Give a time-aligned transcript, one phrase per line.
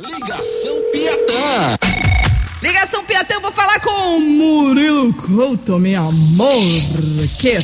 [0.00, 1.76] Ligação Piatã.
[2.62, 6.62] Ligação Piatã, eu vou falar com Murilo Couto, meu amor.
[7.38, 7.56] Que...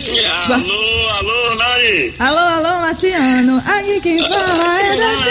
[0.52, 2.14] Alô, alô, Nani.
[2.18, 3.62] Alô, alô, Marciano.
[3.66, 5.22] Aqui quem fala é da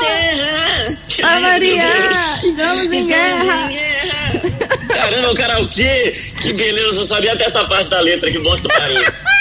[0.00, 0.98] terra.
[1.22, 1.82] A Maria,
[2.42, 3.70] estamos em guerra.
[4.88, 6.12] Caramba, o karaokê.
[6.42, 9.33] Que beleza, eu sabia até essa parte da letra, que que tu parou.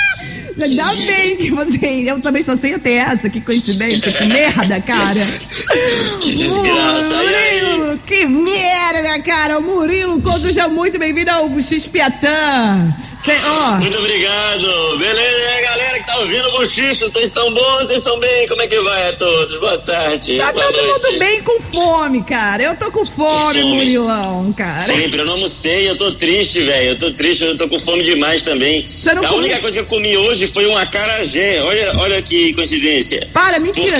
[0.60, 2.04] Ainda bem que você.
[2.06, 5.26] Eu também só sei até essa, que coincidência, que merda, cara.
[6.22, 7.20] Que desgraça.
[7.20, 7.53] Aí?
[7.94, 9.60] Murilo, que merda, cara.
[9.60, 12.94] O Murilo Couto, seja muito bem-vindo ao X Piatã.
[13.24, 14.98] Cê, ó, Muito obrigado.
[14.98, 17.78] Beleza, galera que tá ouvindo o Bochicho, vocês estão bons?
[17.84, 18.48] Vocês estão bem?
[18.48, 19.60] Como é que vai a todos?
[19.60, 20.38] Boa tarde.
[20.38, 21.04] tá Boa todo noite.
[21.06, 22.64] mundo bem com fome, cara.
[22.64, 23.76] Eu tô com fome, fome.
[23.76, 24.80] Murilão, cara.
[24.80, 26.90] Sempre, eu não almocei, eu tô triste, velho.
[26.90, 28.86] Eu tô triste, eu tô com fome demais também.
[28.90, 29.44] Você não a comeu?
[29.44, 31.62] única coisa que eu comi hoje foi um acarajé.
[31.64, 33.30] Olha, olha que coincidência.
[33.34, 33.98] Para, mentira.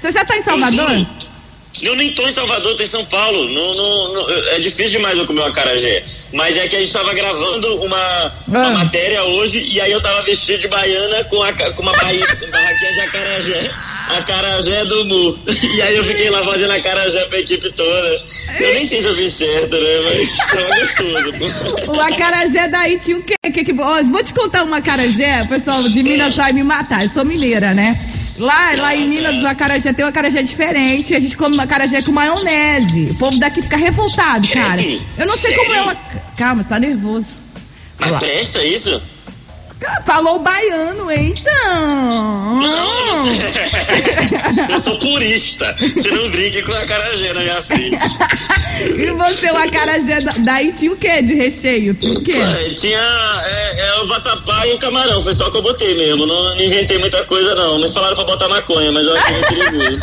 [0.00, 1.06] Você já tá em Salvador?
[1.80, 3.48] Eu nem tô em Salvador, tô em São Paulo.
[3.48, 6.04] Não, não, não- é difícil demais eu comer um acarajé.
[6.32, 8.70] Mas é que a gente tava gravando uma, uma Ah.
[8.70, 12.92] matéria hoje e aí eu tava vestido de baiana com, a, com uma baía, barraquinha
[12.94, 13.70] de acarajé.
[14.18, 15.38] Acarajé do Mu.
[15.74, 18.22] E aí eu fiquei lá fazendo acarajé pra equipe toda.
[18.60, 20.00] Eu nem sei se eu fiz certo, né?
[20.14, 21.32] Mas tava gostoso.
[21.86, 21.92] pô.
[21.96, 23.34] O acarajé daí tinha o quê?
[23.52, 27.04] Que, que, ó, vou te contar um acarajé, pessoal de Minas vai me matar.
[27.04, 27.94] Eu sou mineira, né?
[28.42, 31.14] Lá, lá em Minas, o acarajé tem um acarajé diferente.
[31.14, 33.08] A gente come acarajé com maionese.
[33.12, 34.82] O povo daqui fica revoltado, cara.
[35.16, 35.94] Eu não sei como é uma.
[36.36, 37.26] Calma, você tá nervoso.
[38.00, 39.00] Mas presta isso?
[39.78, 42.62] Cara, Falou baiano, então.
[44.70, 45.76] Eu sou purista.
[45.80, 47.98] Você não brinque com acarajé na minha frente.
[48.82, 51.94] E você, o acarajé da- daí tinha o quê de recheio?
[51.94, 52.32] Tinha o quê?
[52.32, 52.98] É, Tinha
[53.82, 56.26] é, o vatapá e o camarão, foi só que eu botei mesmo.
[56.26, 57.78] Não, não inventei muita coisa, não.
[57.78, 60.00] Me falaram pra botar maconha, mas eu achei meio perigoso.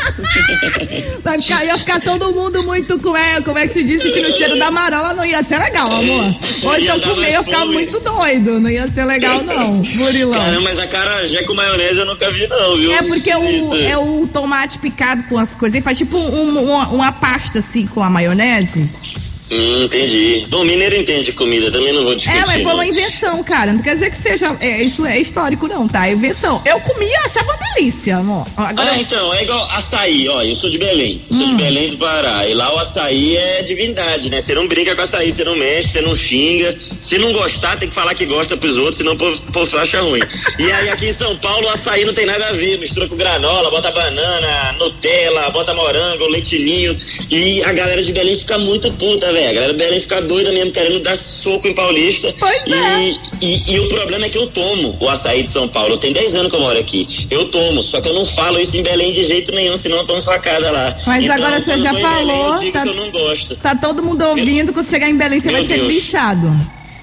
[1.24, 4.30] Vai ficar, ia ficar todo mundo muito com é, como é que se diz, sentindo
[4.30, 6.26] o cheiro da marola, não ia ser legal, amor.
[6.64, 7.74] Ou então comer, ficar fome.
[7.74, 10.34] muito doido, não ia ser legal, não, Murilão.
[10.40, 12.94] Caramba, mas a carajé com maionese eu nunca vi, não, viu?
[12.94, 16.88] É porque o, é o tomate picado com as coisas, ele faz tipo um- uma,
[16.88, 19.30] uma pasta assim com a maionese.
[19.52, 20.46] Hum, entendi.
[20.50, 22.38] Bom, mineiro entende comida, também não vou discutir.
[22.38, 23.74] É, mas foi uma invenção, cara.
[23.74, 24.56] Não quer dizer que seja.
[24.60, 26.08] é, isso é histórico, não, tá?
[26.08, 26.62] É invenção.
[26.66, 28.46] Eu comia, achava uma delícia, amor.
[28.56, 28.92] Agora.
[28.92, 32.48] Ah, então, é igual açaí, ó, eu sou de Belém, sou de Belém do Pará,
[32.48, 34.40] e lá o açaí é divindade, né?
[34.40, 37.90] Você não brinca com açaí, você não mexe, você não xinga, se não gostar tem
[37.90, 40.22] que falar que gosta pros outros, senão o povo, povo acha ruim.
[40.60, 43.16] E aí aqui em São Paulo o açaí não tem nada a ver, mistura com
[43.16, 46.98] granola, bota banana, Nutella, bota morango, leitinho,
[47.30, 50.52] e a galera de Belém fica muito puta, velho, a galera de Belém fica doida
[50.52, 52.34] mesmo, querendo dar soco em Paulista.
[52.40, 53.16] Pois e, é.
[53.42, 55.98] e, e o problema é que eu tomo o açaí de São Paulo.
[55.98, 57.08] Tem 10 anos que eu moro aqui.
[57.30, 60.06] Eu tomo, só que eu não falo isso em Belém de jeito nenhum, senão eu
[60.06, 60.96] tomo facada lá.
[61.08, 63.56] Mas Então, agora você já eu Belém, falou, eu digo tá- que eu não gosto.
[63.58, 65.88] Tá todo mundo ouvindo, quando chegar em Belém, você vai ser Deus.
[65.88, 66.52] bichado.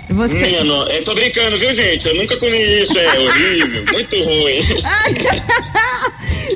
[0.09, 0.35] E você.
[0.35, 0.89] Minha no...
[0.89, 2.07] é, tô brincando, viu, gente?
[2.07, 4.59] Eu nunca comi isso, é horrível, muito ruim.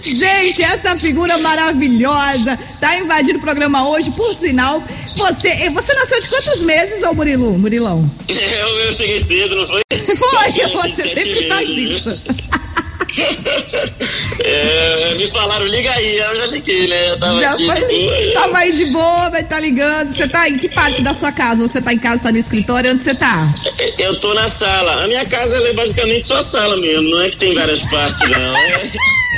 [0.03, 4.11] Gente, essa figura maravilhosa tá invadindo o programa hoje.
[4.13, 4.83] Por sinal,
[5.17, 8.01] você, você nasceu de quantos meses, ô Murilo, Murilão?
[8.31, 9.81] Eu, eu cheguei cedo, não foi?
[10.17, 12.11] Foi, você sempre faz isso.
[14.45, 17.11] É, me falaram, liga aí, eu já liguei, né?
[17.11, 17.67] Eu tava Já aqui.
[17.67, 18.33] foi, de boa.
[18.33, 20.15] tava aí de boa, vai tá ligando.
[20.15, 21.67] Você tá em que parte da sua casa?
[21.69, 22.93] Você tá em casa, tá no escritório?
[22.93, 23.47] Onde você tá?
[23.99, 25.05] Eu tô na sala.
[25.05, 28.57] A minha casa é basicamente só sala mesmo, não é que tem várias partes, não.
[28.57, 28.91] É,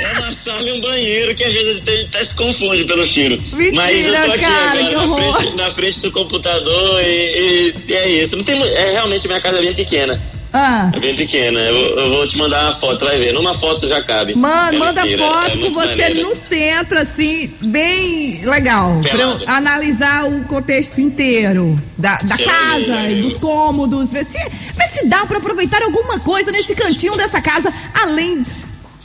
[0.03, 3.35] é uma sala e um banheiro que às vezes até se confunde pelo cheiro.
[3.53, 7.75] Mentira, Mas eu tô aqui cara, agora na frente, na frente do computador e, e-
[7.89, 8.35] e é isso.
[8.37, 10.19] Não tem, é realmente minha casa é bem pequena.
[10.55, 10.91] Ah.
[10.93, 11.59] É bem pequena.
[11.59, 13.33] Eu, eu vou te mandar uma foto, vai ver.
[13.33, 14.35] Numa foto já cabe.
[14.35, 16.21] Mano, Ela manda inteira, foto é com você maneira.
[16.21, 18.99] no centro, assim, bem legal.
[19.01, 19.45] Pra eu Pelado.
[19.47, 24.11] analisar o contexto inteiro da, da casa e dos cômodos.
[24.11, 28.45] Ver se, ver se dá pra aproveitar alguma coisa nesse cantinho dessa casa, além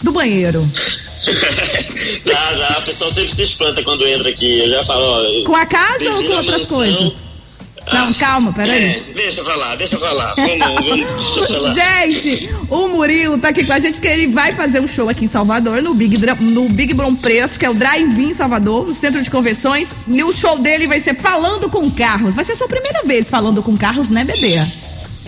[0.03, 0.69] do banheiro.
[2.27, 2.79] dá, dá.
[2.81, 4.61] O pessoal sempre se espanta quando entra aqui.
[4.61, 5.45] Eu já falo, ó.
[5.45, 6.77] Com a casa ou com outras mansão.
[6.77, 7.13] coisas?
[7.93, 8.85] Não, calma, peraí.
[8.85, 10.35] É, deixa eu falar, deixa eu falar.
[10.35, 11.75] Vamos, vamos, deixa eu falar.
[11.75, 15.25] Gente, o Murilo tá aqui com a gente porque ele vai fazer um show aqui
[15.25, 19.23] em Salvador, no Big, no Big Brom Preço, que é o Drive-In Salvador, no centro
[19.23, 19.91] de convenções.
[20.07, 22.35] E o show dele vai ser Falando com Carros.
[22.35, 24.63] Vai ser a sua primeira vez falando com carros, né, bebê?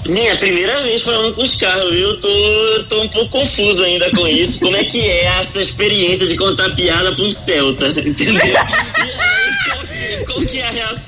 [0.07, 2.09] Minha primeira vez falando com os carros, viu?
[2.09, 4.61] Eu tô, tô um pouco confuso ainda com isso.
[4.61, 8.47] Como é que é essa experiência de contar piada pra um Celta, entendeu?
[8.47, 9.50] E aí,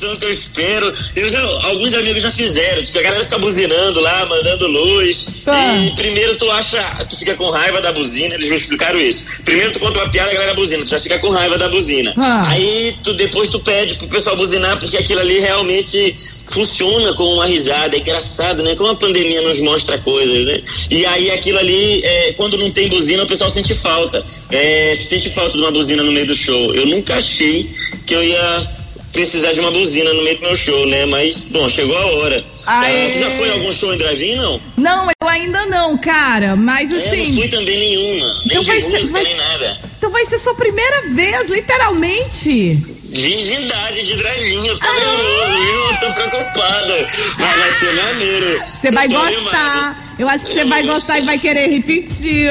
[0.01, 0.93] qual que eu espero.
[1.17, 5.27] Eu já, alguns amigos já fizeram, tipo, a galera fica buzinando lá, mandando luz.
[5.47, 5.77] Ah.
[5.79, 9.23] E primeiro tu acha, tu fica com raiva da buzina, eles me explicaram isso.
[9.45, 12.13] Primeiro tu conta uma piada, a galera buzina, tu já fica com raiva da buzina.
[12.17, 12.49] Ah.
[12.51, 17.47] Aí tu depois tu pede pro pessoal buzinar, porque aquilo ali realmente funciona como uma
[17.47, 18.75] risada, é engraçado, né?
[18.77, 20.61] Como a pandemia nos mostra coisas, né?
[20.91, 24.25] E aí aquilo ali, é, quando não tem buzina, o pessoal sente falta.
[24.51, 26.75] É, sente falta de uma buzina no meio do show.
[26.75, 27.71] Eu nunca achei
[28.07, 28.82] que eu ia
[29.13, 31.07] precisar de uma buzina no meio do meu show, né?
[31.07, 32.45] Mas, bom, chegou a hora.
[32.67, 33.07] Aê.
[33.07, 34.61] Ah, tu já foi a algum show em drive não?
[34.77, 36.57] Não, eu ainda não, cara.
[36.57, 37.35] Mas É, não assim.
[37.37, 38.27] fui também nenhuma.
[38.27, 39.81] Nem Então de vai ser- música, vai- nem nada.
[39.99, 42.79] Então vai ser sua primeira vez, literalmente.
[43.13, 45.81] Virgindade de drive eu tô nervoso, viu?
[45.81, 46.93] Eu tô preocupado.
[47.39, 48.63] Mas vai ser maneiro.
[48.81, 49.27] Você vai gostar.
[49.27, 49.97] animado.
[50.19, 52.49] Eu acho que você vai gostar e vai querer repetir.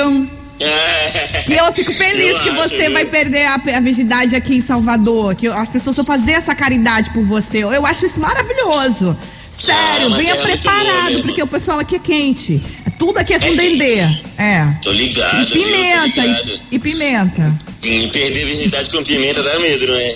[0.61, 1.43] É.
[1.47, 5.35] E eu fico feliz Eu que você vai perder a, a virgindade aqui em Salvador.
[5.35, 7.59] Que as pessoas vão fazer essa caridade por você.
[7.63, 9.17] Eu acho isso maravilhoso.
[9.55, 12.61] Sério, Ah, venha é preparado, porque o pessoal aqui é quente.
[12.97, 13.99] Tudo aqui é com É dendê.
[14.37, 14.65] É.
[14.81, 15.45] Tô E ligado, viu?
[15.47, 16.21] Tô pimenta.
[16.21, 16.49] ligado.
[16.71, 17.57] E, e pimenta.
[17.83, 20.07] E perder virgindade com pimenta dá medo, não é?
[20.07, 20.13] é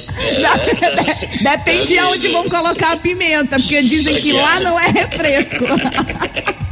[1.58, 2.34] Depende de dá onde medo.
[2.34, 5.66] vão colocar a pimenta, porque dizem que lá não é refresco.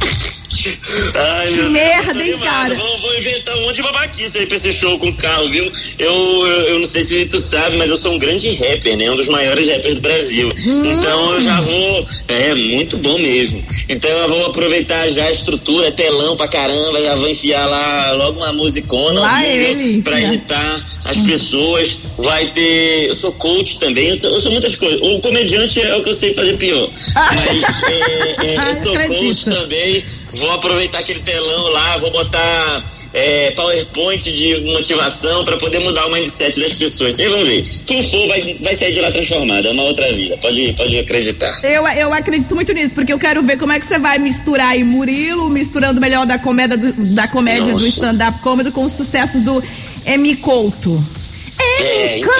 [1.14, 2.74] Ai, meu merda, hein, cara?
[2.74, 5.64] Vou, vou inventar um monte de babaquice aí pra esse show com carro, viu?
[5.98, 6.12] Eu,
[6.46, 9.10] eu, eu não sei se tu sabe, mas eu sou um grande rapper, né?
[9.10, 10.50] Um dos maiores rappers do Brasil.
[10.84, 12.06] Então eu já vou.
[12.28, 13.64] É, muito bom mesmo.
[13.88, 18.38] Então eu vou aproveitar já a estrutura, telão pra caramba, já vou enfiar lá logo
[18.38, 21.98] uma musicona Lá ele, pra irritar as pessoas.
[22.18, 23.08] Vai ter.
[23.08, 25.00] Eu sou coach também, eu sou, eu sou muitas coisas.
[25.02, 26.88] O comediante é o que eu sei fazer pior.
[27.14, 29.18] Mas é, é, Ah, eu sou acredito.
[29.18, 30.04] coach também.
[30.36, 36.12] Vou aproveitar aquele telão lá, vou botar é, PowerPoint de motivação para poder mudar o
[36.12, 37.14] mindset das pessoas.
[37.14, 37.62] Vocês vão ver.
[37.86, 39.68] Quem for vai, vai sair de lá transformado.
[39.68, 40.36] É uma outra vida.
[40.38, 41.60] Pode, pode acreditar.
[41.62, 44.70] Eu, eu acredito muito nisso, porque eu quero ver como é que você vai misturar
[44.70, 47.88] aí Murilo, misturando melhor da comédia do, da comédia do Nossa.
[47.88, 49.62] stand-up comedy com o sucesso do
[50.06, 51.23] Emi Couto.
[51.58, 52.34] É, então.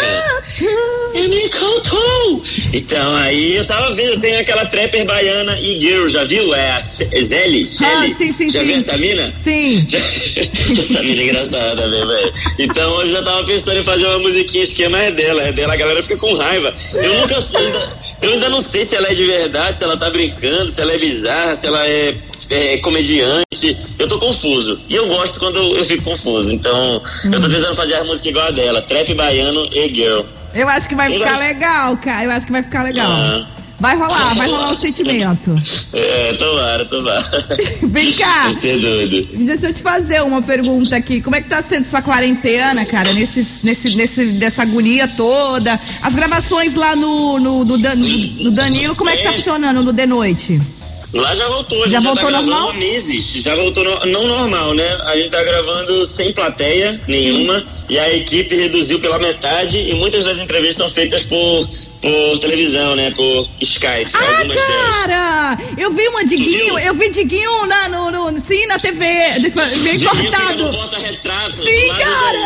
[1.59, 2.45] Contou!
[2.73, 6.55] Então, aí eu tava vendo, tem aquela trapper baiana e girl, já viu?
[6.55, 7.65] É a C- Zeli?
[7.81, 8.67] Ah, sim, sim, já sim.
[8.67, 9.35] viu essa mina?
[9.43, 9.87] Sim.
[10.79, 12.35] Essa mina é engraçada, né, velho?
[12.59, 15.77] Então eu já tava pensando em fazer uma musiquinha, esquema é dela, é dela, a
[15.77, 16.75] galera fica com raiva.
[16.95, 20.11] Eu nunca ainda, eu ainda não sei se ela é de verdade, se ela tá
[20.11, 22.15] brincando, se ela é bizarra, se ela é,
[22.51, 23.77] é comediante.
[23.99, 24.79] Eu tô confuso.
[24.89, 26.53] E eu gosto quando eu, fico confuso.
[26.53, 30.23] Então, eu tô tentando fazer a música igual a dela, trap baiano e girl.
[30.55, 32.25] Eu acho que vai Eu ficar acho- legal, cara.
[32.25, 33.11] Eu acho que vai ficar legal.
[33.11, 33.47] Ah.
[33.81, 35.53] Vai rolar, vai rolar o sentimento.
[35.93, 37.25] É, tomara, tomara.
[37.83, 38.45] Vem cá.
[38.45, 39.29] Vai ser doido.
[39.45, 41.21] Deixa eu te fazer uma pergunta aqui.
[41.21, 43.13] Como é que tá sendo sua quarentena, cara?
[43.13, 45.79] Nesse, nesse, nesse, dessa agonia toda.
[46.01, 49.35] As gravações lá no, no, no, Dan- no Danilo, como é que tá É.
[49.35, 50.61] funcionando no de noite?
[51.15, 52.71] Lá já voltou, a Já gente já, voltou tá gravando normal?
[52.71, 53.25] há meses.
[53.43, 54.99] Já voltou no- não normal, né?
[55.07, 60.25] A gente tá gravando sem plateia nenhuma e a equipe reduziu pela metade e muitas
[60.25, 61.69] das entrevistas são feitas por,
[62.01, 63.11] por televisão, né?
[63.11, 64.95] Por Skype, Ah, algumas delas.
[64.97, 65.59] cara!
[65.77, 69.05] Eu vi uma Diguinho, eu vi Diguinho na, no, no, sim, na TV,
[69.83, 70.71] meio Diguinho cortado.
[70.71, 72.39] porta-retrato, Sim, cara!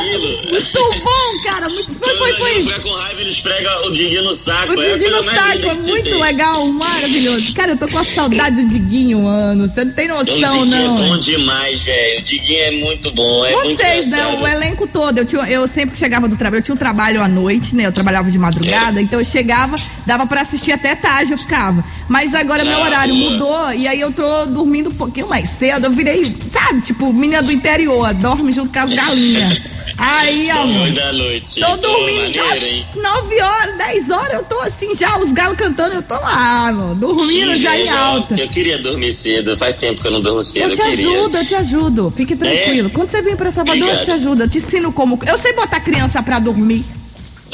[0.50, 1.68] Muito bom, cara!
[1.68, 2.62] Muito, foi, foi, o foi.
[2.62, 4.72] fica com raiva, ele esfrega o Diguinho no saco.
[4.72, 6.20] O é Diguinho no saco é muito tem.
[6.20, 7.54] legal, maravilhoso.
[7.54, 9.68] Cara, eu tô com a saudade do Diguinho, mano.
[9.68, 10.94] Você não tem O noção, Diguinho não.
[10.96, 12.18] é bom demais, velho.
[12.20, 14.18] O Diguinho é muito bom, é muito Vocês, né?
[14.18, 14.42] engraçado.
[14.42, 15.18] O elenco todo.
[15.18, 17.86] Eu, tinha, eu sempre que chegava do trabalho, eu tinha um trabalho à noite, né?
[17.86, 19.76] Eu trabalhava de madrugada, então eu chegava,
[20.06, 21.84] dava pra assistir até tarde, eu ficava.
[22.08, 25.84] Mas agora meu horário mudou e aí eu tô dormindo um pouquinho mais cedo.
[25.84, 29.77] Eu virei, sabe, tipo, menina do interior, dorme junto com as galinhas.
[29.98, 30.92] Aí, amor.
[30.92, 31.60] Da noite.
[31.60, 32.86] Tô dormindo hein?
[32.94, 36.94] 9 horas, 10 horas, eu tô assim já, os galos cantando, eu tô lá, mano,
[36.94, 38.34] dormindo Que já em alta.
[38.40, 40.70] Eu queria dormir cedo, faz tempo que eu não durmo cedo.
[40.70, 41.08] Eu te queria.
[41.10, 42.12] ajudo, eu te ajudo.
[42.16, 42.90] Fique tranquilo.
[42.90, 44.04] Quando você vir pra Salvador, eu Obrigado.
[44.04, 44.42] te ajudo.
[44.44, 45.18] Eu te ensino como.
[45.26, 46.84] Eu sei botar criança pra dormir.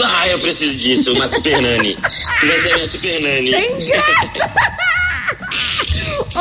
[0.02, 1.96] Ah, eu preciso disso, uma super nani.
[2.40, 3.50] Tu vai ser minha super nani.
[3.52, 4.50] Tem graça!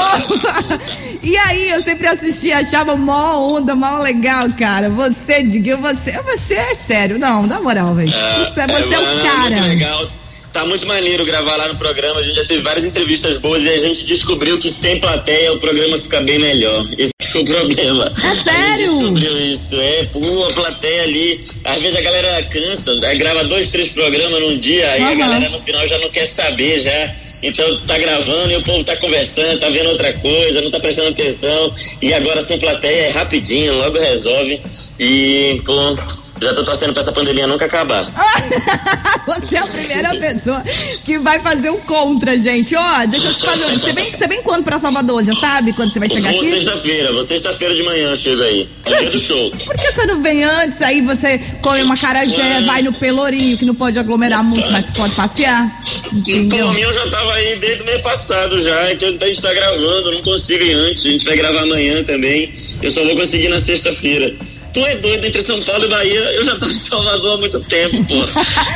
[1.23, 4.89] E aí, eu sempre assistia, achava mó onda, mó legal, cara.
[4.89, 7.17] Você, Diguinho, você, você é sério.
[7.17, 8.11] Não, na moral, velho.
[8.13, 9.55] Ah, Você, você é um mano, cara.
[9.55, 10.09] Muito legal.
[10.51, 12.19] Tá muito maneiro gravar lá no programa.
[12.19, 15.59] A gente já teve várias entrevistas boas e a gente descobriu que sem plateia o
[15.59, 16.85] programa fica bem melhor.
[16.97, 18.03] Esse foi o problema.
[18.23, 18.93] É A gente sério?
[18.99, 19.79] descobriu isso.
[19.79, 21.43] É, pô, a plateia ali.
[21.63, 25.17] Às vezes a galera cansa, aí grava dois, três programas num dia, aí a Aham.
[25.17, 27.15] galera no final já não quer saber já.
[27.43, 31.09] Então tá gravando e o povo tá conversando, tá vendo outra coisa, não tá prestando
[31.09, 31.75] atenção.
[32.01, 34.61] E agora sem plateia é rapidinho, logo resolve.
[34.97, 35.97] E, pô,
[36.43, 38.03] Já tô torcendo pra essa pandemia nunca acabar.
[39.25, 40.61] você é a primeira pessoa
[41.05, 42.75] que vai fazer o contra, gente.
[42.75, 43.65] Ó, deixa eu te fazer.
[43.79, 45.23] Você vem, você vem quando pra Salvador?
[45.23, 46.49] Já sabe quando você vai chegar vou aqui?
[46.49, 48.69] sexta-feira, vou sexta-feira de manhã eu chego aí.
[48.89, 49.51] No dia do show.
[49.51, 50.81] Por que você não vem antes?
[50.81, 55.15] Aí você come uma carajé, vai no Pelourinho, que não pode aglomerar muito, mas pode
[55.15, 55.81] passear.
[56.11, 56.67] Entendeu?
[56.67, 59.41] Por mim eu já tava aí desde o mês passado já, é que a gente
[59.41, 62.53] tá gravando, não consigo ir antes, a gente vai gravar amanhã também.
[62.81, 64.35] Eu só vou conseguir na sexta-feira.
[64.73, 67.59] Tu é doido entre São Paulo e Bahia, eu já tô em Salvador há muito
[67.61, 68.15] tempo, pô.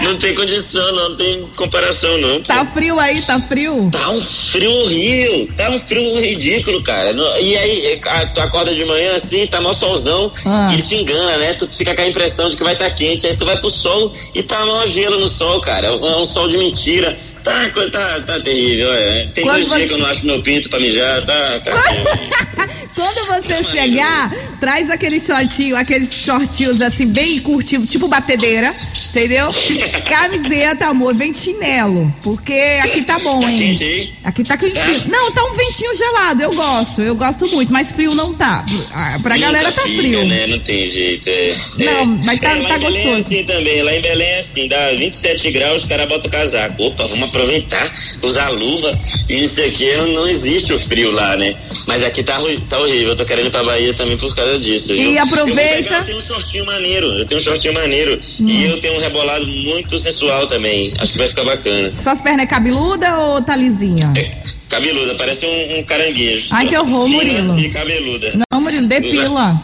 [0.03, 2.35] Não tem condição, não, não tem comparação, não.
[2.37, 2.43] pô.
[2.47, 3.89] Tá frio aí, tá frio?
[3.91, 7.11] Tá um frio horrível, tá um frio ridículo, cara.
[7.41, 10.67] E aí, a- tu acorda de manhã assim, tá mó solzão, Ah.
[10.69, 11.53] e ele te engana, né?
[11.55, 14.13] Tu fica com a impressão de que vai estar quente, aí tu vai pro sol
[14.35, 15.87] e tá mó gelo no sol, cara.
[15.87, 17.17] É um sol de mentira.
[17.43, 17.53] Tá,
[17.91, 19.27] tá, tá terrível, é.
[19.33, 21.71] Tem Quando dois você- dias que eu não acho meu pinto pra mijar, tá, tá.
[22.97, 28.73] Quando você chegar, traz aquele shortinho, aqueles shortinhos assim, bem curtido, tipo batedeira,
[29.11, 29.47] entendeu?
[30.09, 32.11] Camiseta, amor, vem chinelo.
[32.23, 33.77] Porque aqui tá bom, hein?
[34.23, 35.01] Aqui tá quentinho.
[35.01, 35.07] Tá.
[35.09, 38.65] Não, tá um ventinho gelado, eu gosto, eu gosto muito, mas frio não tá.
[38.91, 40.25] Ah, Pra galera tá frio.
[40.25, 40.47] né?
[40.47, 41.55] Não tem jeito, é.
[41.77, 42.05] Não, é.
[42.25, 43.15] mas tá- É, tá Belém é gostoso.
[43.35, 46.81] assim também, lá em Belém é assim, dá 27 graus, os caras botam o casaco.
[46.83, 47.91] Opa, vamos aproveitar,
[48.23, 48.99] usar luva
[49.29, 51.55] isso aqui, não, existe o frio lá, né?
[51.87, 52.39] Mas aqui tá,
[52.69, 54.87] tá horrível, eu tô querendo ir pra Bahia também por causa disso.
[54.89, 55.11] viu?
[55.11, 58.79] E aproveita- Eu, eu tenho um shortinho maneiro, eu tenho um shortinho maneiro e eu
[58.79, 61.91] tenho um rebolado muito sensual também, acho que vai ficar bacana.
[62.01, 64.11] Suas pernas é cabeluda ou tá lisinha?
[64.17, 64.31] É,
[64.69, 66.47] cabeluda, parece um, um caranguejo.
[66.51, 67.59] Ai, que horror, Murilo.
[67.59, 68.33] E cabeluda.
[68.51, 69.61] Não, Murilo, depila.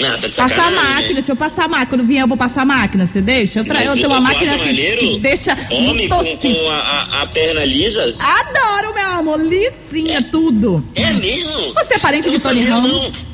[0.00, 0.76] Não, tá de Passar a né?
[0.76, 3.60] máquina, se eu passar a máquina, quando vier eu vou passar a máquina, você deixa?
[3.60, 3.82] Eu, tra...
[3.84, 5.00] eu tenho uma máquina que, maneiro?
[5.00, 8.18] que deixa Homem com, com a, a- perna lisas?
[8.20, 10.86] Adoro, meu amor, lisinha, tudo.
[10.94, 11.72] É mesmo?
[11.74, 12.92] Você é parente Eu de Tony Ramos?
[13.12, 13.26] não.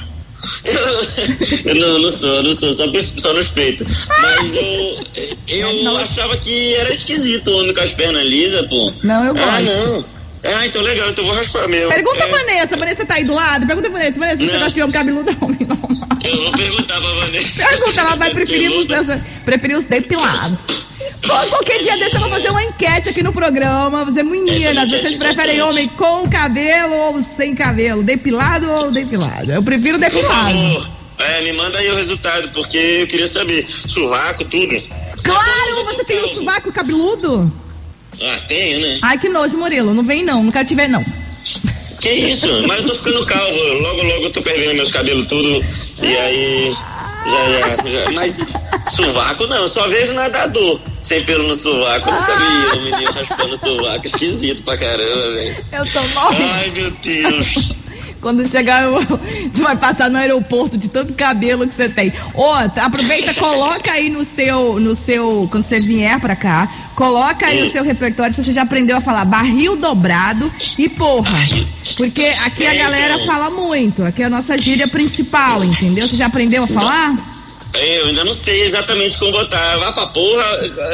[1.64, 2.85] Eu não, não sou, não sou, só,
[3.19, 3.85] só no respeito.
[4.09, 5.00] Mas eu,
[5.49, 5.97] eu Não.
[5.97, 8.92] achava que era esquisito o homem com as pernas lisas, pô.
[9.02, 9.90] Não, eu Ah, gosto.
[9.90, 10.04] não.
[10.44, 11.88] Ah, então legal, então vou raspar mesmo.
[11.88, 13.66] Pergunta a É, Vanessa, Vanessa tá aí do lado?
[13.66, 16.08] Pergunta a Vanessa, Vanessa, você gosta de homem cabeludo homem normal?
[16.25, 17.64] Eu vou perguntar pra Vanessa.
[17.68, 18.87] Pergunta, ela vai preferir os,
[19.44, 20.58] preferir os depilados.
[21.25, 24.02] Qual- Qualquer dia desse eu vou fazer uma enquete aqui no programa.
[24.02, 25.61] Essa meninas, enquete vocês é preferem importante.
[25.62, 28.02] homem com cabelo ou sem cabelo?
[28.02, 29.52] Depilado ou depilado?
[29.52, 30.44] Eu prefiro Por depilado.
[30.58, 33.64] favor, é, me manda aí o resultado, porque eu queria saber.
[33.87, 34.82] Sovaco, tudo.
[35.22, 37.62] Claro, você tem um sovaco cabeludo?
[38.24, 38.98] Ah, tenho, né?
[39.02, 39.94] Ai, que nojo, Murilo.
[39.94, 41.04] Não vem não, não quero te ver não.
[42.00, 42.46] Que isso?
[42.66, 43.58] Mas eu tô ficando calvo.
[43.58, 45.64] Logo, logo eu tô perdendo meus cabelos tudo.
[46.02, 46.76] E aí.
[47.24, 48.10] Já, já, já.
[48.12, 48.44] Mas
[48.90, 52.10] sovaco não, só vejo nadador sem pelo no sovaco.
[52.10, 54.06] Nunca vi o menino raspando o sovaco.
[54.06, 55.56] Esquisito pra caramba, velho.
[55.72, 56.50] Eu tô morrendo.
[56.52, 57.72] Ai, meu Deus.
[58.22, 58.84] Quando chegar,
[59.52, 62.12] você vai passar no aeroporto de tanto cabelo que você tem.
[62.32, 67.64] Outra, aproveita, coloca aí no seu, no seu, quando você vier pra cá, coloca aí
[67.64, 71.36] o seu repertório, se você já aprendeu a falar barril dobrado e porra.
[71.96, 76.06] Porque aqui a galera fala muito, aqui é a nossa gíria principal, entendeu?
[76.06, 77.10] Você já aprendeu a falar?
[77.74, 79.78] Eu ainda não sei exatamente como botar.
[79.78, 80.44] Vá pra porra.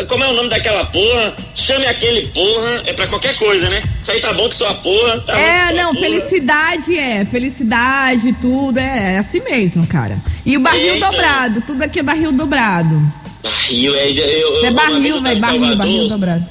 [0.06, 1.36] Como é o nome daquela porra?
[1.54, 2.82] Chame aquele porra.
[2.86, 3.82] É pra qualquer coisa, né?
[4.00, 5.20] Isso aí tá bom que só a porra.
[5.20, 10.16] Tá É, não, felicidade é, felicidade, tudo, é, é assim mesmo, cara.
[10.46, 11.06] E o barril Eita.
[11.06, 13.00] dobrado, tudo aqui é barril dobrado.
[13.42, 14.10] Barril, é.
[14.10, 16.44] Eu, eu, É uma vez barril, eu velho, barril, barril dobrado.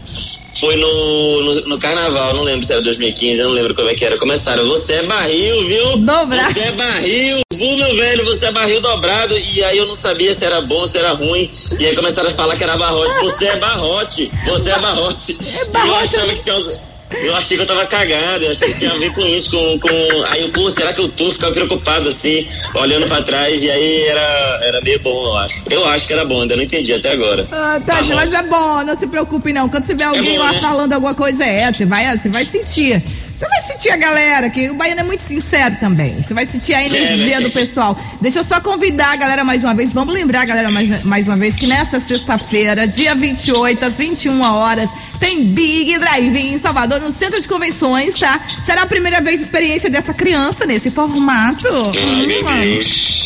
[0.59, 3.93] Foi no, no, no carnaval, não lembro se era 2015, eu não lembro como é
[3.93, 4.17] que era.
[4.17, 5.97] Começaram, você é barril, viu?
[5.97, 6.53] Dobrado.
[6.53, 8.25] Você é barril, viu, meu velho?
[8.25, 9.37] Você é barril dobrado.
[9.37, 11.51] E aí eu não sabia se era bom, se era ruim.
[11.79, 13.17] E aí começaram a falar que era barrote.
[13.19, 15.37] Você é barrote, você é barrote.
[15.47, 16.15] E eu barrote.
[16.15, 16.87] achava que tinha.
[17.09, 19.79] Eu achei que eu tava cagado, eu achei que tinha a ver com isso, com.
[19.79, 20.23] com...
[20.29, 21.31] Aí eu, pô, será que eu tô?
[21.31, 22.45] Ficava preocupado assim,
[22.75, 25.63] olhando pra trás, e aí era, era meio bom, eu acho.
[25.69, 27.47] Eu acho que era bom, ainda não entendi até agora.
[27.49, 28.13] Ah, tá, Barrote.
[28.13, 29.69] mas é bom, não se preocupe não.
[29.69, 30.59] Quando você vê alguém bom, lá né?
[30.59, 33.01] falando alguma coisa, é, você vai, você vai sentir.
[33.37, 36.15] Você vai sentir a galera, que o baiano é muito sincero também.
[36.23, 37.41] Você vai sentir a energia É, né?
[37.41, 37.95] do pessoal.
[38.19, 39.93] Deixa eu só convidar a galera mais uma vez.
[39.93, 44.41] Vamos lembrar a galera mais, mais uma vez que nessa sexta-feira, dia 28, às 21
[44.41, 44.89] horas,
[45.19, 48.39] tem Big Drive-In em Salvador, no Centro de Convenções, tá?
[48.65, 51.67] Será a primeira vez experiência dessa criança nesse formato.
[51.67, 53.23] Ai, meu Hum, Deus.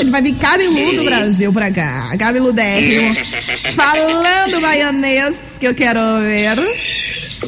[0.00, 2.16] ele vai vir cabeludo Brasil pra cá.
[2.18, 3.14] Cabeludérrimo.
[3.76, 6.56] Falando baianês, que eu quero ver.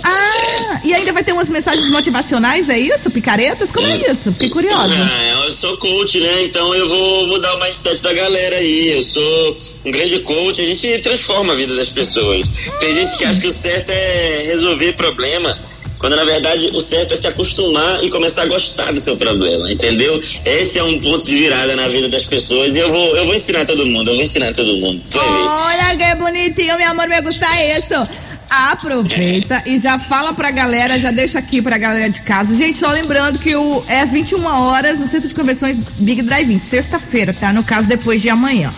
[0.05, 3.11] Ah, e ainda vai ter umas mensagens motivacionais, é isso?
[3.11, 3.71] Picaretas?
[3.71, 4.33] Como é isso?
[4.33, 4.95] Fiquei curiosa.
[4.95, 6.45] Ah, eu sou coach, né?
[6.45, 8.93] Então eu vou mudar o mindset da galera aí.
[8.97, 12.47] Eu sou um grande coach, a gente transforma a vida das pessoas.
[12.81, 15.57] Tem gente que acha que o certo é resolver problema
[15.99, 19.71] Quando na verdade o certo é se acostumar e começar a gostar do seu problema,
[19.71, 20.21] entendeu?
[20.45, 23.35] Esse é um ponto de virada na vida das pessoas e eu vou, eu vou
[23.37, 25.01] ensinar todo mundo, eu vou ensinar todo mundo.
[25.11, 25.47] Vai ver.
[25.47, 27.47] Olha que bonitinho, meu amor, me gusta
[27.79, 28.09] isso.
[28.53, 32.55] Aproveita e já fala pra galera, já deixa aqui pra galera de casa.
[32.55, 36.59] Gente, só lembrando que o, é às 21 horas no Centro de Convenções Big Drive-In,
[36.59, 37.51] sexta-feira, tá?
[37.51, 38.71] No caso, depois de amanhã.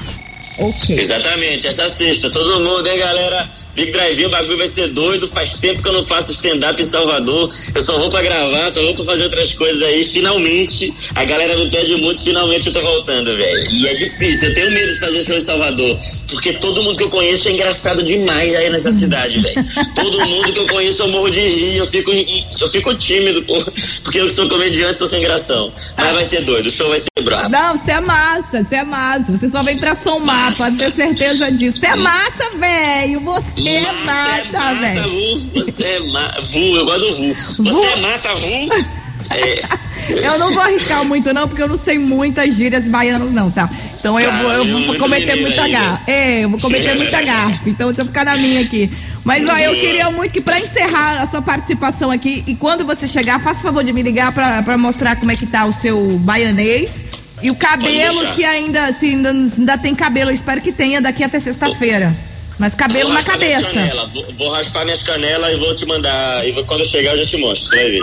[0.59, 0.97] Ok.
[0.97, 3.51] Exatamente, essa sexta, todo mundo, hein, galera?
[3.75, 5.27] Big Drive, o bagulho vai ser doido.
[5.27, 7.51] Faz tempo que eu não faço stand-up em Salvador.
[7.75, 10.05] Eu só vou pra gravar, só vou pra fazer outras coisas aí.
[10.05, 13.71] Finalmente, a galera me pede muito, finalmente eu tô voltando, velho.
[13.71, 15.99] E é difícil, eu tenho medo de fazer show em Salvador.
[16.29, 19.65] Porque todo mundo que eu conheço é engraçado demais aí nessa cidade, velho.
[19.95, 23.55] Todo mundo que eu conheço eu morro de rir, eu fico, eu fico tímido, pô.
[24.03, 25.73] Porque eu que sou comediante, sou sem gração.
[25.97, 27.49] Mas vai ser doido, o show vai ser brabo.
[27.49, 29.33] Não, você é massa, você é massa.
[29.33, 31.79] Você só vem pra somar, pode ter certeza disso.
[31.79, 33.21] Você é massa, velho.
[33.21, 35.51] Você é massa, velho.
[35.55, 37.35] Você é massa, Vu, eu gosto do Vu.
[37.35, 37.85] Você Vu.
[37.85, 38.95] é massa, Vu?
[39.31, 40.27] É.
[40.27, 43.71] Eu não vou arriscar muito, não, porque eu não sei muitas gírias baianas, não, tá?
[43.99, 46.03] Então eu vou, eu vou cometer muita gafa.
[46.07, 47.61] É, eu vou cometer muita gafa.
[47.67, 48.91] Então deixa eu ficar na minha aqui.
[49.25, 53.09] Mas ó, eu queria muito que pra encerrar a sua participação aqui, e quando você
[53.09, 55.73] chegar, faça o favor de me ligar pra, pra mostrar como é que tá o
[55.73, 57.03] seu baianês.
[57.43, 61.25] E o cabelo, se ainda, se ainda, ainda tem cabelo, eu espero que tenha daqui
[61.25, 62.15] até sexta-feira.
[62.59, 63.71] Mas cabelo na cabeça.
[64.13, 66.47] Vou, vou raspar minhas canelas e vou te mandar.
[66.47, 68.01] E vou- quando eu chegar eu já te mostro, você vai ver.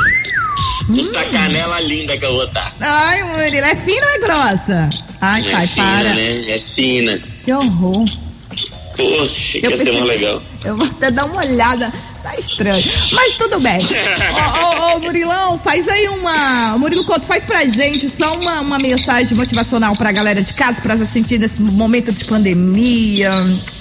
[0.87, 2.75] Puta canela linda que eu vou estar.
[2.81, 4.89] Ai, Murilo, é fina ou é grossa?
[5.21, 6.13] Ai, É pai, fina, para.
[6.15, 6.49] né?
[6.49, 7.19] É fina.
[7.45, 8.05] Que horror.
[8.97, 10.43] Poxa, que Eu ia ser mais legal.
[10.65, 11.91] Eu vou até dar uma olhada.
[12.21, 12.83] Tá estranho.
[13.13, 13.77] Mas tudo bem.
[13.79, 16.77] Ô, ô, ô, Murilão, faz aí uma.
[16.77, 20.95] Murilo Couto, faz pra gente só uma, uma mensagem motivacional pra galera de casa, pra
[20.97, 23.31] se sentir nesse momento de pandemia.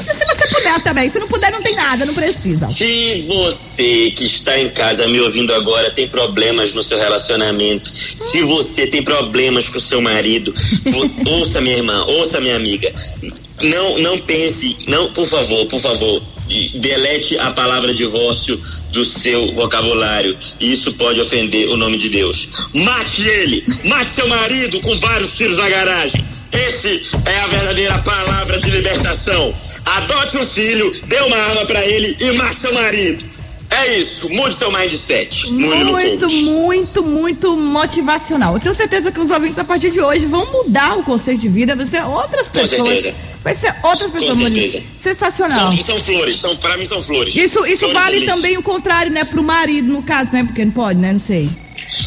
[0.01, 0.05] E
[0.51, 1.09] se puder também.
[1.09, 2.67] Se não puder, não tem nada, não precisa.
[2.67, 8.43] Se você que está em casa me ouvindo agora tem problemas no seu relacionamento, se
[8.43, 10.53] você tem problemas com o seu marido,
[11.27, 12.93] ouça minha irmã, ouça minha amiga.
[13.63, 16.23] Não, não pense, não, por favor, por favor,
[16.75, 20.37] delete a palavra divórcio do seu vocabulário.
[20.61, 22.49] Isso pode ofender o nome de Deus.
[22.75, 26.30] Mate ele, mate seu marido com vários tiros na garagem.
[26.53, 29.55] Esse é a verdadeira palavra de libertação.
[29.85, 33.25] Adote um filho, dê uma arma pra ele e mate seu marido.
[33.71, 35.49] É isso, mude seu mindset.
[35.53, 38.55] Muito, muito, muito motivacional.
[38.55, 41.49] Eu tenho certeza que os ouvintes a partir de hoje vão mudar o conceito de
[41.49, 42.83] vida, vai ser outras Com pessoas.
[42.83, 43.15] certeza.
[43.45, 44.69] Vai ser outras pessoas, Murilo.
[44.69, 44.85] certeza.
[45.01, 45.71] Sensacional.
[45.73, 47.35] São, são flores, são, pra mim são flores.
[47.35, 49.25] Isso, isso Flores vale também o contrário, né?
[49.25, 50.43] Pro marido, no caso, né?
[50.45, 51.13] Porque não pode, né?
[51.13, 51.49] Não sei.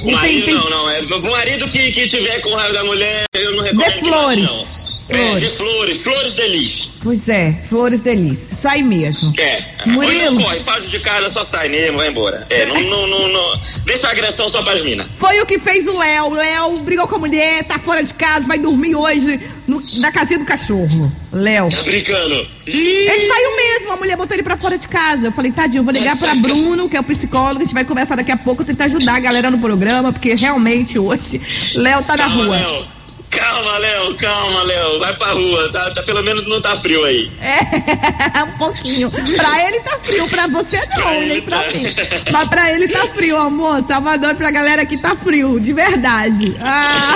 [0.04, 0.90] Marido não, não.
[0.90, 4.83] É o marido que, que tiver com raiva da mulher, eu não recomendo que mate,
[5.14, 5.36] flores.
[5.36, 6.92] É, de flores, flores delícia.
[7.02, 8.54] Pois é, flores delícia.
[8.54, 9.34] Isso aí mesmo.
[9.38, 9.64] É.
[9.88, 10.42] Murilo.
[10.42, 12.46] Corre, faz de casa, só sai mesmo, vai embora.
[12.50, 13.62] É, não, não, não, não.
[13.86, 15.08] Deixa a agressão só pras minas.
[15.20, 16.26] Foi o que fez o Léo.
[16.28, 20.12] O Léo brigou com a mulher, tá fora de casa, vai dormir hoje no- na
[20.12, 21.12] casinha do cachorro.
[21.32, 21.70] Léo.
[21.70, 22.48] Tá brincando?
[22.66, 25.28] Ele saiu mesmo, a mulher botou ele pra fora de casa.
[25.28, 27.84] Eu falei, tadinho, eu vou ligar pra Bruno, que é o psicólogo, a gente vai
[27.84, 31.42] conversar daqui a pouco, tentar ajudar a galera no programa, porque realmente hoje
[31.76, 32.56] Léo tá na Calma, rua.
[32.56, 32.88] Léo.
[33.36, 35.00] Calma, Léo, calma, Léo.
[35.00, 37.32] Vai pra rua, tá, tá- pelo menos não tá frio aí.
[37.42, 39.10] É, um pouquinho.
[39.12, 41.72] Pra ele tá frio, pra você não, Pra nem pra tá.
[41.72, 41.84] mim.
[42.32, 43.82] Mas pra ele tá frio, amor.
[43.84, 46.56] Salvador pra galera aqui tá frio, de verdade.
[46.60, 47.16] Ah,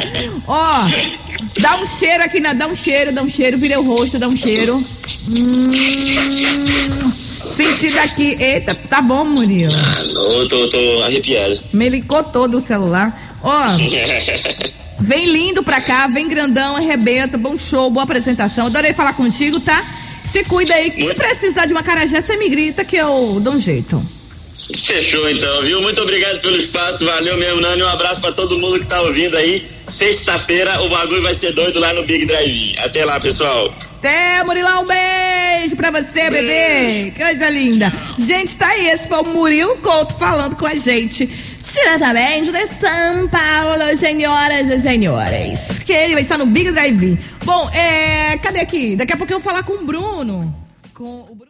[0.46, 0.88] ó,
[1.60, 2.54] dá um cheiro aqui, né?
[2.54, 4.74] Dá um cheiro, dá um cheiro, vira o rosto, dá um cheiro.
[5.28, 7.12] Hum,
[7.54, 8.36] senti daqui.
[8.40, 9.72] Eita, tá bom, Murilo.
[9.74, 11.60] Ah, não, tô, tô arrepiado.
[11.72, 13.12] Melicou todo o celular.
[13.42, 13.62] Ó,
[15.00, 18.66] vem lindo pra cá, vem grandão, arrebenta, bom show, boa apresentação.
[18.66, 19.84] Adorei falar contigo, tá?
[20.30, 20.90] Se cuida aí.
[20.92, 21.16] Se Muito.
[21.16, 24.00] precisar de uma carajé, você me grita que eu dou um jeito.
[24.76, 25.80] Fechou então, viu?
[25.80, 27.82] Muito obrigado pelo espaço, valeu mesmo, Nani.
[27.82, 29.64] Um abraço pra todo mundo que tá ouvindo aí.
[29.86, 32.76] Sexta-feira o bagulho vai ser doido lá no Big Drive.
[32.78, 33.72] Até lá, pessoal.
[33.98, 37.12] Até, Murilão, um beijo pra você, bebê.
[37.16, 37.92] Coisa linda.
[38.18, 41.28] Gente, tá aí, esse foi o Murilo Couto falando com a gente.
[41.72, 45.66] Diretamente de São Paulo, senhoras e senhores.
[45.74, 47.18] Porque ele vai estar no Big Drive.
[47.44, 48.38] Bom, é.
[48.38, 48.96] Cadê aqui?
[48.96, 50.54] Daqui a pouco eu vou falar com o Bruno.
[50.94, 51.46] Com o Bruno.